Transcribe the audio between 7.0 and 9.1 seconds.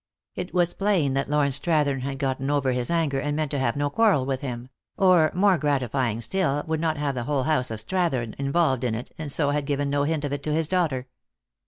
the whole house of Strathern involved in